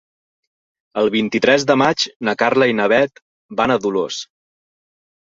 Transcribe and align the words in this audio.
El 1.01 1.09
vint-i-tres 1.15 1.65
de 1.71 1.75
maig 1.81 2.05
na 2.29 2.35
Carla 2.43 2.67
i 2.71 2.75
na 2.79 2.87
Bet 2.93 3.21
van 3.61 3.75
a 3.75 3.77
Dolors. 3.85 4.19